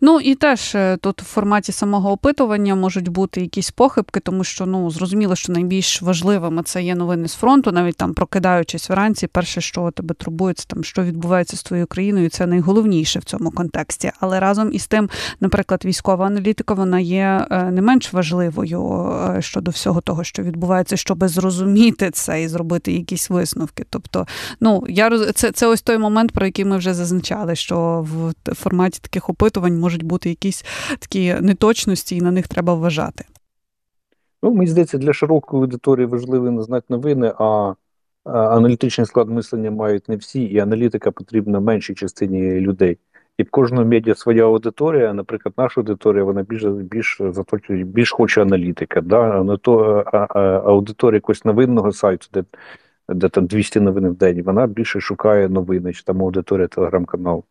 Ну 0.00 0.20
і 0.20 0.34
теж 0.34 0.74
е, 0.74 0.96
тут 0.96 1.22
в 1.22 1.24
форматі 1.24 1.72
самого 1.72 2.12
опитування 2.12 2.74
можуть 2.74 3.08
бути 3.08 3.40
якісь 3.40 3.70
похибки, 3.70 4.20
тому 4.20 4.44
що 4.44 4.66
ну 4.66 4.90
зрозуміло, 4.90 5.36
що 5.36 5.52
найбільш 5.52 6.02
важливими 6.02 6.62
це 6.62 6.82
є 6.82 6.94
новини 6.94 7.28
з 7.28 7.34
фронту, 7.34 7.72
навіть 7.72 7.96
там 7.96 8.14
прокидаючись 8.14 8.90
вранці, 8.90 9.26
перше, 9.26 9.60
що 9.60 9.90
тебе 9.90 10.14
турбує, 10.14 10.54
це 10.54 10.64
там 10.66 10.84
що 10.84 11.02
відбувається 11.02 11.56
з 11.56 11.62
твоєю 11.62 11.86
країною, 11.86 12.30
це 12.30 12.46
найголовніше 12.46 13.18
в 13.18 13.24
цьому 13.24 13.50
контексті. 13.50 14.12
Але 14.20 14.40
разом 14.40 14.72
із 14.72 14.86
тим, 14.86 15.10
наприклад, 15.40 15.84
військова 15.84 16.26
аналітика 16.26 16.74
вона 16.74 17.00
є 17.00 17.46
е, 17.50 17.70
не 17.70 17.82
менш 17.82 18.12
важливою 18.12 19.10
е, 19.36 19.42
щодо 19.42 19.70
всього 19.70 20.00
того, 20.00 20.24
що 20.24 20.42
відбувається, 20.42 20.96
щоб 20.96 21.28
зрозуміти 21.28 22.10
це 22.10 22.42
і 22.42 22.48
зробити 22.48 22.92
якісь 22.92 23.30
висновки. 23.30 23.84
Тобто, 23.90 24.26
ну 24.60 24.84
я 24.88 25.08
роз... 25.08 25.32
це, 25.34 25.52
це 25.52 25.66
ось 25.66 25.82
той 25.82 25.98
момент, 25.98 26.32
про 26.32 26.46
який 26.46 26.64
ми 26.64 26.76
вже 26.76 26.94
зазначали, 26.94 27.56
що 27.56 28.06
в 28.46 28.54
форматі 28.54 28.98
таких 29.02 29.28
опитувань 29.28 29.57
опитувань 29.58 29.80
можуть 29.80 30.02
бути 30.02 30.28
якісь 30.28 30.64
такі 30.98 31.34
неточності, 31.40 32.16
і 32.16 32.20
на 32.20 32.30
них 32.30 32.48
треба 32.48 32.74
вважати. 32.74 33.24
Ну, 34.42 34.54
мені 34.54 34.70
здається, 34.70 34.98
для 34.98 35.12
широкої 35.12 35.62
аудиторії 35.62 36.06
важливо 36.06 36.50
не 36.50 36.62
знати 36.62 36.86
новини, 36.88 37.32
а 37.38 37.74
аналітичний 38.24 39.06
склад 39.06 39.28
мислення 39.28 39.70
мають 39.70 40.08
не 40.08 40.16
всі, 40.16 40.42
і 40.42 40.58
аналітика 40.58 41.10
потрібна 41.10 41.60
меншій 41.60 41.94
частині 41.94 42.60
людей. 42.60 42.98
І 43.38 43.42
в 43.42 43.50
кожного 43.50 43.84
медіа 43.84 44.14
своя 44.14 44.44
аудиторія, 44.44 45.12
наприклад, 45.12 45.54
наша 45.58 45.80
аудиторія, 45.80 46.24
вона 46.24 46.42
більш 46.42 46.64
більш 46.64 47.20
заточує, 47.30 47.84
більш 47.84 48.10
хоче 48.10 48.42
аналітика. 48.42 49.00
Да? 49.00 49.56
То 49.62 50.04
а, 50.12 50.16
а, 50.16 50.40
аудиторія 50.64 51.16
якогось 51.16 51.44
новинного 51.44 51.92
сайту, 51.92 52.26
де 52.32 52.44
де 53.08 53.28
там 53.28 53.46
200 53.46 53.80
новин 53.80 54.08
в 54.08 54.14
день, 54.14 54.42
вона 54.42 54.66
більше 54.66 55.00
шукає 55.00 55.48
новини, 55.48 55.92
чи 55.92 56.02
там 56.04 56.22
аудиторія 56.22 56.68
телеграм-каналу. 56.68 57.44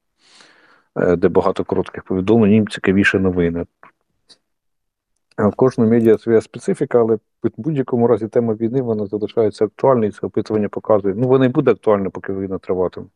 Е, 0.97 1.15
де 1.15 1.29
багато 1.29 1.63
коротких 1.63 2.03
повідомлень, 2.03 2.51
їм 2.51 2.67
цікавіше 2.67 3.19
новини. 3.19 3.65
В 5.37 5.51
кожному 5.55 5.91
медіа 5.91 6.17
своя 6.17 6.41
специфіка, 6.41 6.99
але 6.99 7.15
в 7.15 7.51
будь-якому 7.57 8.07
разі 8.07 8.27
тема 8.27 8.53
війни 8.53 8.81
вона 8.81 9.05
залишається 9.05 9.65
актуальною, 9.65 10.11
це 10.11 10.19
опитування 10.27 10.69
показує. 10.69 11.15
Ну, 11.17 11.27
вона 11.27 11.45
і 11.45 11.49
буде 11.49 11.71
актуальна, 11.71 12.09
поки 12.09 12.33
війна 12.33 12.57
триватиме. 12.57 13.07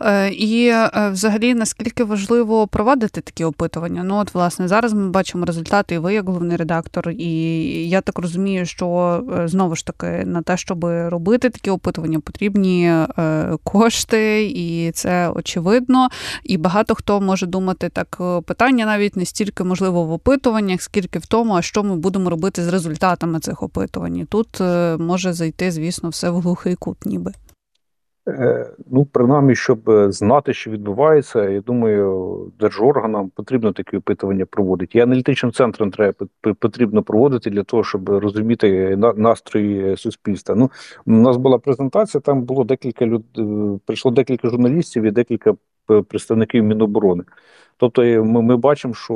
Е, 0.00 0.28
і 0.28 0.66
е, 0.66 1.10
взагалі 1.12 1.54
наскільки 1.54 2.04
важливо 2.04 2.66
проводити 2.66 3.20
такі 3.20 3.44
опитування? 3.44 4.02
Ну 4.04 4.16
от 4.16 4.34
власне 4.34 4.68
зараз 4.68 4.92
ми 4.92 5.10
бачимо 5.10 5.44
результати, 5.44 5.94
і 5.94 5.98
ви 5.98 6.14
як 6.14 6.28
головний 6.28 6.56
редактор, 6.56 7.10
і 7.10 7.30
я 7.88 8.00
так 8.00 8.18
розумію, 8.18 8.66
що 8.66 9.20
е, 9.38 9.48
знову 9.48 9.76
ж 9.76 9.86
таки 9.86 10.06
на 10.06 10.42
те, 10.42 10.56
щоб 10.56 10.84
робити 10.84 11.50
такі 11.50 11.70
опитування, 11.70 12.20
потрібні 12.20 12.92
кошти, 13.64 14.44
і 14.44 14.90
це 14.92 15.28
очевидно. 15.28 16.08
І 16.44 16.56
багато 16.56 16.94
хто 16.94 17.20
може 17.20 17.46
думати 17.46 17.88
так, 17.88 18.20
питання 18.46 18.86
навіть 18.86 19.16
не 19.16 19.24
стільки 19.24 19.64
можливо 19.64 20.04
в 20.04 20.12
опитуваннях, 20.12 20.82
скільки 20.82 21.18
в 21.18 21.26
тому, 21.26 21.54
а 21.54 21.62
що 21.62 21.82
ми 21.82 21.96
будемо 21.96 22.30
робити 22.30 22.64
з 22.64 22.68
результатами 22.68 23.40
цих 23.40 23.62
опитувань. 23.62 24.26
Тут 24.30 24.60
може 24.98 25.32
зайти, 25.32 25.70
звісно, 25.70 26.08
все 26.08 26.30
в 26.30 26.40
глухий 26.40 26.74
кут, 26.74 27.06
ніби. 27.06 27.32
Е, 28.28 28.70
ну, 28.90 29.04
принаймні, 29.04 29.56
щоб 29.56 29.90
е, 29.90 30.12
знати, 30.12 30.54
що 30.54 30.70
відбувається, 30.70 31.48
я 31.48 31.60
думаю, 31.60 32.52
держорганам 32.60 33.30
потрібно 33.30 33.72
такі 33.72 33.96
опитування 33.96 34.46
проводити. 34.46 34.98
І 34.98 35.00
аналітичним 35.00 35.52
центрам 35.52 35.90
треба 35.90 36.14
потрібно 36.58 37.02
проводити 37.02 37.50
для 37.50 37.62
того, 37.62 37.84
щоб 37.84 38.08
розуміти 38.08 38.96
настрої 39.16 39.96
суспільства. 39.96 40.54
Ну, 40.54 40.70
у 41.06 41.12
нас 41.12 41.36
була 41.36 41.58
презентація, 41.58 42.20
там 42.20 42.42
було 42.42 42.64
декілька 42.64 43.06
люд... 43.06 43.24
Е, 43.38 43.78
прийшло 43.86 44.10
декілька 44.10 44.48
журналістів 44.48 45.02
і 45.02 45.10
декілька 45.10 45.54
представників 46.08 46.64
Міноборони. 46.64 47.24
Тобто, 47.76 48.02
ми, 48.02 48.42
ми 48.42 48.56
бачимо, 48.56 48.94
що 48.94 49.14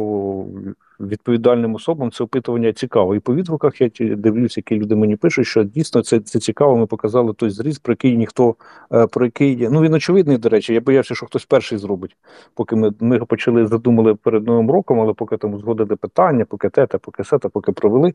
відповідальним 1.01 1.75
особам 1.75 2.11
це 2.11 2.25
опитування 2.25 2.73
цікаво. 2.73 3.15
І 3.15 3.21
по 3.21 3.35
відгуках 3.35 3.81
я 3.81 3.91
дивлюся, 4.17 4.61
які 4.61 4.77
люди 4.77 4.97
мені 4.97 5.17
пишуть, 5.17 5.47
що 5.47 5.65
дійсно 5.65 6.03
це 6.03 6.21
це 6.21 6.39
цікаво. 6.39 6.77
Ми 6.77 6.87
показали 6.87 7.33
той 7.33 7.51
зріз, 7.51 7.79
про 7.79 7.93
який 7.93 8.17
ніхто 8.17 8.55
е, 8.93 9.07
про 9.07 9.25
який 9.25 9.69
ну 9.71 9.83
він 9.83 9.95
очевидний, 9.95 10.39
до 10.39 10.49
речі. 10.49 10.75
Я 10.75 10.81
боявся, 10.81 11.15
що 11.15 11.27
хтось 11.27 11.45
перший 11.45 11.79
зробить. 11.79 12.17
Поки 12.55 12.77
ми 12.77 12.93
ми 13.01 13.19
почали 13.19 13.67
задумали 13.67 14.15
перед 14.15 14.47
новим 14.47 14.71
роком, 14.71 15.01
але 15.01 15.13
поки 15.13 15.37
там 15.37 15.59
згодили 15.59 15.97
питання, 15.97 16.45
поки 16.45 16.69
тета, 16.69 16.99
поки 16.99 17.25
сета, 17.25 17.49
поки 17.49 17.73
провели, 17.73 18.15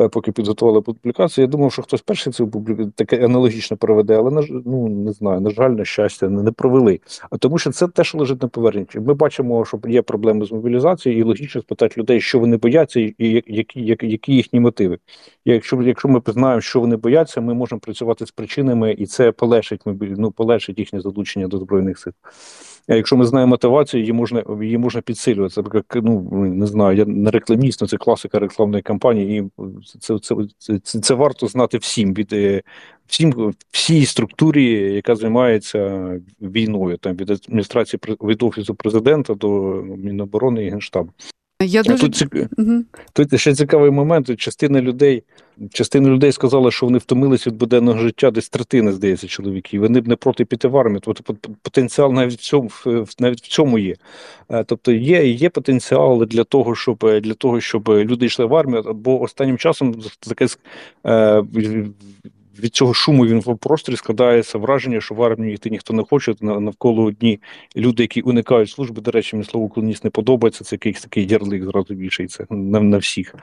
е, 0.00 0.08
поки 0.08 0.32
підготували 0.32 0.80
публікацію. 0.80 1.44
Я 1.44 1.48
думав, 1.48 1.72
що 1.72 1.82
хтось 1.82 2.00
перший 2.00 2.32
цю 2.32 2.66
таке 2.94 3.24
аналогічно 3.24 3.76
проведе, 3.76 4.16
але 4.16 4.30
на 4.30 4.42
ну 4.66 4.88
не 4.88 5.12
знаю, 5.12 5.40
на 5.40 5.50
жаль, 5.50 5.70
на 5.70 5.84
щастя, 5.84 6.28
не, 6.28 6.42
не 6.42 6.52
провели. 6.52 7.00
А 7.30 7.36
тому, 7.36 7.58
що 7.58 7.70
це 7.70 7.88
теж 7.88 8.14
лежить 8.14 8.42
на 8.42 8.48
поверхні. 8.48 8.86
Ми 8.94 9.14
бачимо, 9.14 9.64
що 9.64 9.80
є 9.88 10.02
проблеми 10.02 10.46
з 10.46 10.52
мобілізацією, 10.52 11.20
і 11.20 11.24
логічно 11.24 11.60
спитати 11.60 12.00
людей, 12.00 12.09
що 12.18 12.38
вони 12.38 12.56
бояться, 12.56 13.00
і 13.00 13.14
які 13.46 13.82
які, 13.82 14.08
які 14.08 14.34
їхні 14.34 14.60
мотиви. 14.60 14.98
Якщо 15.44 15.82
якщо 15.82 16.08
ми 16.08 16.22
знаємо, 16.26 16.60
що 16.60 16.80
вони 16.80 16.96
бояться, 16.96 17.40
ми 17.40 17.54
можемо 17.54 17.80
працювати 17.80 18.26
з 18.26 18.30
причинами, 18.30 18.92
і 18.92 19.06
це 19.06 19.32
полегшить 19.32 19.80
ну, 20.00 20.30
полегшить 20.30 20.78
їхнє 20.78 21.00
залучення 21.00 21.48
до 21.48 21.58
збройних 21.58 21.98
сил. 21.98 22.12
А 22.88 22.94
якщо 22.94 23.16
ми 23.16 23.26
знаємо 23.26 23.50
мотивацію, 23.50 24.00
її 24.00 24.12
можна 24.12 24.44
її 24.62 24.78
можна 24.78 25.00
підсилювати. 25.00 25.54
Це 25.54 26.00
ну 26.02 26.20
не 26.44 26.66
знаю, 26.66 26.96
я 26.96 27.04
не 27.04 27.30
рекламіст, 27.30 27.82
але 27.82 27.88
це 27.88 27.96
класика 27.96 28.38
рекламної 28.38 28.82
кампанії, 28.82 29.38
і 29.38 29.62
це 29.98 30.18
це, 30.18 30.34
це, 30.58 30.78
це, 30.78 31.00
це 31.00 31.14
варто 31.14 31.46
знати 31.46 31.78
всім 31.78 32.14
від 32.14 32.32
е, 32.32 32.62
всім 33.06 33.54
всій 33.70 34.06
структурі, 34.06 34.94
яка 34.94 35.16
займається 35.16 36.10
війною, 36.40 36.96
там 36.96 37.16
від 37.16 37.30
адміністрації 37.30 38.00
від 38.06 38.42
офісу 38.42 38.74
президента 38.74 39.34
до 39.34 39.48
Міноборони 39.82 40.64
і 40.64 40.70
Генштабу. 40.70 41.12
Я 41.60 41.82
дуже... 41.82 42.08
Тут 42.08 42.32
угу. 42.58 42.84
тут 43.12 43.40
ще 43.40 43.54
цікавий 43.54 43.90
момент. 43.90 44.40
Частина 44.40 44.80
людей 44.80 45.22
частина 45.72 46.08
людей 46.08 46.32
сказала, 46.32 46.70
що 46.70 46.86
вони 46.86 46.98
втомилися 46.98 47.50
від 47.50 47.56
буденного 47.56 47.98
життя, 47.98 48.30
десь 48.30 48.48
третина, 48.48 48.92
здається, 48.92 49.26
чоловіків. 49.26 49.80
Вони 49.80 50.00
б 50.00 50.08
не 50.08 50.16
проти 50.16 50.44
піти 50.44 50.68
в 50.68 50.76
армію. 50.76 51.00
Тобто 51.00 51.34
потенціал 51.62 52.12
навіть 52.12 52.40
в 52.40 52.42
цьому 52.42 52.70
навіть 53.18 53.42
в 53.42 53.48
цьому 53.48 53.78
є. 53.78 53.94
Е, 54.50 54.64
тобто 54.64 54.92
є 54.92 55.26
є 55.26 55.50
потенціал 55.50 56.24
для 56.24 56.44
того, 56.44 56.74
щоб 56.74 56.98
для 57.22 57.34
того, 57.34 57.60
щоб 57.60 57.88
люди 57.88 58.26
йшли 58.26 58.44
в 58.44 58.54
армію, 58.54 58.82
бо 58.94 59.22
останнім 59.22 59.58
часом 59.58 59.94
таке 60.20 60.46
е, 61.06 61.44
від 62.58 62.74
цього 62.74 62.94
шуму 62.94 63.26
він 63.26 63.40
в 63.40 63.56
просторі 63.56 63.96
складається 63.96 64.58
враження, 64.58 65.00
що 65.00 65.14
в 65.14 65.22
армію 65.22 65.54
йти 65.54 65.70
ніхто 65.70 65.94
не 65.94 66.02
хоче. 66.04 66.34
Навколо 66.40 67.04
одні 67.04 67.40
люди, 67.76 68.02
які 68.02 68.20
уникають 68.20 68.70
служби. 68.70 69.02
До 69.02 69.10
речі, 69.10 69.36
мені 69.36 69.48
слово 69.48 69.68
колоніст 69.68 70.04
не 70.04 70.10
подобається. 70.10 70.64
Це 70.64 70.74
якийсь 70.74 71.00
такий 71.00 71.26
ярлик 71.26 71.64
зразу 71.64 71.94
вішається 71.94 72.46
на, 72.50 72.80
на 72.80 72.98
всіх. 72.98 73.34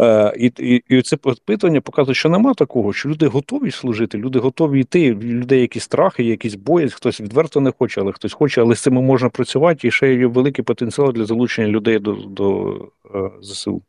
Е, 0.00 0.34
і 0.38 0.52
і, 0.58 0.82
і 0.88 1.02
це 1.02 1.16
питання 1.16 1.80
показує, 1.80 2.14
що 2.14 2.28
нема 2.28 2.54
такого, 2.54 2.92
що 2.92 3.08
люди 3.08 3.26
готові 3.26 3.70
служити, 3.70 4.18
люди 4.18 4.38
готові 4.38 4.80
йти. 4.80 5.14
Людей 5.14 5.60
якісь 5.60 5.82
страхи, 5.82 6.24
якісь 6.24 6.54
бої, 6.54 6.88
хтось 6.88 7.20
відверто 7.20 7.60
не 7.60 7.72
хоче, 7.78 8.00
але 8.00 8.12
хтось 8.12 8.32
хоче, 8.32 8.60
але 8.60 8.74
з 8.74 8.80
цим 8.80 8.94
можна 8.94 9.28
працювати. 9.28 9.88
І 9.88 9.90
ще 9.90 10.14
є 10.14 10.26
великий 10.26 10.64
потенціал 10.64 11.12
для 11.12 11.24
залучення 11.24 11.68
людей 11.68 11.98
до, 11.98 12.12
до 12.12 12.74
е, 13.14 13.30
ЗСУ. 13.42 13.82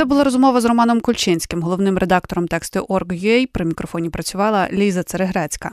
Це 0.00 0.04
була 0.04 0.24
розмова 0.24 0.60
з 0.60 0.64
Романом 0.64 1.00
Кульчинським, 1.00 1.62
головним 1.62 1.98
редактором 1.98 2.48
тексту 2.48 2.80
Org.ua. 2.80 3.46
При 3.52 3.64
мікрофоні 3.64 4.10
працювала 4.10 4.68
Ліза 4.72 5.02
Церегрецька. 5.02 5.70